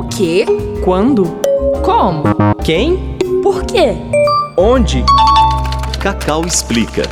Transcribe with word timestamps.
O 0.00 0.04
quê? 0.04 0.46
Quando? 0.82 1.24
Como? 1.84 2.22
Quem? 2.64 3.18
Por 3.42 3.62
quê? 3.66 3.92
Onde? 4.56 5.04
Cacau 6.00 6.42
explica. 6.46 7.02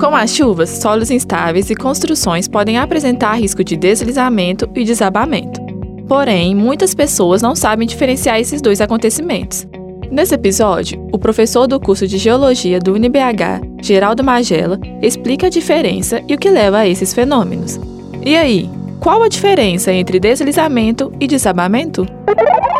Com 0.00 0.14
as 0.14 0.30
chuvas, 0.30 0.70
solos 0.70 1.10
instáveis 1.10 1.70
e 1.70 1.74
construções 1.74 2.46
podem 2.46 2.78
apresentar 2.78 3.34
risco 3.34 3.64
de 3.64 3.76
deslizamento 3.76 4.70
e 4.76 4.84
desabamento. 4.84 5.60
Porém, 6.06 6.54
muitas 6.54 6.94
pessoas 6.94 7.42
não 7.42 7.56
sabem 7.56 7.88
diferenciar 7.88 8.38
esses 8.38 8.62
dois 8.62 8.80
acontecimentos. 8.80 9.66
Nesse 10.08 10.36
episódio, 10.36 11.04
o 11.10 11.18
professor 11.18 11.66
do 11.66 11.80
curso 11.80 12.06
de 12.06 12.16
Geologia 12.16 12.78
do 12.78 12.92
UniBH, 12.92 13.82
Geraldo 13.82 14.22
Magela, 14.22 14.78
explica 15.02 15.48
a 15.48 15.50
diferença 15.50 16.22
e 16.28 16.34
o 16.36 16.38
que 16.38 16.48
leva 16.48 16.78
a 16.78 16.88
esses 16.88 17.12
fenômenos. 17.12 17.80
E 18.24 18.36
aí, 18.36 18.70
qual 19.00 19.22
a 19.22 19.28
diferença 19.28 19.92
entre 19.92 20.18
deslizamento 20.18 21.12
e 21.20 21.26
desabamento? 21.26 22.06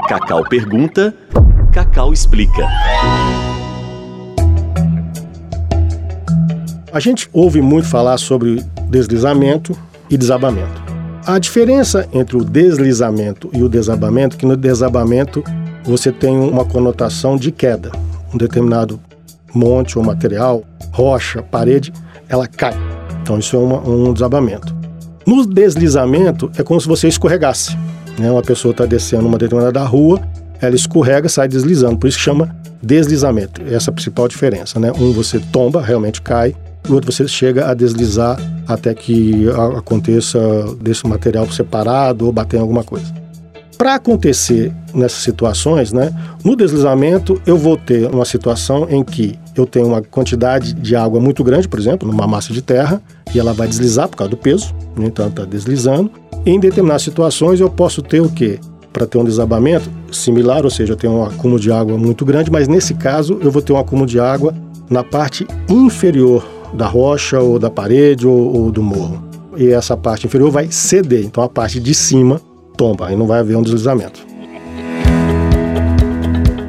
Cacau 0.09 0.45
pergunta, 0.48 1.15
Cacau 1.73 2.12
explica. 2.12 2.66
A 6.92 7.01
gente 7.01 7.29
ouve 7.33 7.61
muito 7.61 7.89
falar 7.89 8.16
sobre 8.19 8.65
deslizamento 8.89 9.77
e 10.09 10.16
desabamento. 10.16 10.84
A 11.27 11.39
diferença 11.39 12.09
entre 12.12 12.37
o 12.37 12.45
deslizamento 12.45 13.51
e 13.53 13.62
o 13.62 13.69
desabamento 13.69 14.37
é 14.37 14.39
que 14.39 14.47
no 14.47 14.56
desabamento 14.56 15.42
você 15.84 16.12
tem 16.12 16.37
uma 16.39 16.64
conotação 16.64 17.37
de 17.37 17.51
queda. 17.51 17.91
Um 18.33 18.39
determinado 18.39 19.01
monte 19.53 19.98
ou 19.98 20.05
material, 20.05 20.62
rocha, 20.92 21.42
parede, 21.42 21.92
ela 22.28 22.47
cai. 22.47 22.75
Então 23.23 23.39
isso 23.39 23.56
é 23.56 23.59
uma, 23.59 23.80
um 23.80 24.12
desabamento. 24.12 24.76
No 25.27 25.45
deslizamento 25.45 26.51
é 26.57 26.62
como 26.62 26.80
se 26.80 26.87
você 26.87 27.09
escorregasse. 27.09 27.77
Né? 28.17 28.31
Uma 28.31 28.42
pessoa 28.42 28.70
está 28.70 28.87
descendo 28.87 29.27
uma 29.27 29.37
determinada 29.37 29.83
rua, 29.83 30.20
ela 30.61 30.77
escorrega, 30.77 31.28
sai 31.28 31.48
deslizando. 31.48 31.98
Por 31.98 32.06
isso 32.06 32.17
que 32.17 32.23
chama 32.23 32.55
deslizamento. 32.81 33.61
Essa 33.62 33.91
é 33.91 33.92
a 33.92 33.95
principal 33.95 34.28
diferença. 34.28 34.78
Né? 34.78 34.92
Um 34.92 35.12
você 35.12 35.41
tomba, 35.41 35.83
realmente 35.83 36.23
cai, 36.23 36.55
o 36.89 36.95
outro 36.95 37.11
você 37.11 37.27
chega 37.27 37.69
a 37.69 37.75
deslizar 37.75 38.39
até 38.69 38.95
que 38.95 39.47
aconteça 39.77 40.39
desse 40.81 41.05
material 41.06 41.50
separado 41.50 42.27
ou 42.27 42.33
bater 42.33 42.59
em 42.59 42.61
alguma 42.61 42.84
coisa. 42.84 43.12
Para 43.78 43.96
acontecer 43.96 44.72
nessas 44.94 45.22
situações, 45.22 45.92
né, 45.92 46.10
no 46.42 46.56
deslizamento 46.56 47.41
eu 47.46 47.58
vou 47.58 47.77
ter 47.77 48.08
uma 48.08 48.24
situação 48.24 48.86
em 48.88 49.05
que 49.05 49.38
eu 49.55 49.66
tenho 49.66 49.86
uma 49.86 50.00
quantidade 50.00 50.72
de 50.72 50.96
água 50.96 51.20
muito 51.20 51.44
grande, 51.44 51.69
por 51.69 51.78
exemplo, 51.78 52.10
numa 52.10 52.27
massa 52.27 52.52
de 52.52 52.62
terra, 52.62 53.02
e 53.34 53.38
ela 53.38 53.52
vai 53.52 53.69
deslizar 53.69 54.08
por 54.08 54.16
causa 54.16 54.30
do 54.30 54.36
peso, 54.36 54.74
né, 54.97 55.06
então 55.06 55.28
está 55.28 55.44
deslizando. 55.44 56.10
Em 56.47 56.58
determinadas 56.58 57.02
situações 57.02 57.60
eu 57.60 57.69
posso 57.69 58.00
ter 58.00 58.20
o 58.20 58.30
quê? 58.30 58.58
Para 58.92 59.06
ter 59.06 59.19
um 59.19 59.24
desabamento 59.24 59.91
similar, 60.10 60.64
ou 60.64 60.70
seja, 60.70 60.94
eu 60.94 60.97
tenho 60.97 61.12
um 61.12 61.24
acúmulo 61.24 61.60
de 61.60 61.70
água 61.70 61.98
muito 61.98 62.24
grande, 62.24 62.50
mas 62.50 62.66
nesse 62.66 62.94
caso 62.94 63.38
eu 63.42 63.50
vou 63.50 63.60
ter 63.60 63.74
um 63.74 63.78
acúmulo 63.78 64.06
de 64.06 64.19
água 64.19 64.54
na 64.88 65.04
parte 65.04 65.47
inferior 65.69 66.47
da 66.72 66.86
rocha 66.86 67.41
ou 67.41 67.58
da 67.58 67.69
parede 67.69 68.27
ou, 68.27 68.56
ou 68.56 68.72
do 68.72 68.82
morro. 68.82 69.22
E 69.56 69.69
essa 69.69 69.97
parte 69.97 70.27
inferior 70.27 70.50
vai 70.50 70.70
ceder, 70.70 71.24
então 71.24 71.42
a 71.42 71.48
parte 71.48 71.78
de 71.78 71.94
cima 71.94 72.41
tomba, 72.77 73.08
aí 73.08 73.16
não 73.16 73.27
vai 73.27 73.41
haver 73.41 73.56
um 73.56 73.62
deslizamento. 73.62 74.27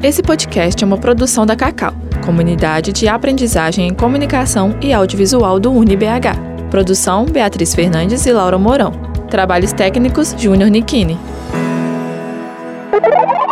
Esse 0.02 0.22
podcast 0.22 0.82
é 0.82 0.86
uma 0.86 0.96
produção 0.96 1.44
da 1.44 1.56
Cacau, 1.56 1.92
Comunidade 2.24 2.92
de 2.92 3.08
Aprendizagem 3.08 3.88
em 3.88 3.94
Comunicação 3.94 4.76
e 4.80 4.92
Audiovisual 4.92 5.58
do 5.58 5.72
UniBH. 5.72 6.70
Produção 6.70 7.24
Beatriz 7.24 7.74
Fernandes 7.74 8.24
e 8.26 8.32
Laura 8.32 8.58
Mourão. 8.58 8.92
Trabalhos 9.30 9.72
técnicos 9.72 10.34
Júnior 10.38 10.70
Nikini. 10.70 11.18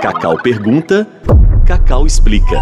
Cacau 0.00 0.36
pergunta, 0.42 1.06
Cacau 1.64 2.06
explica. 2.06 2.60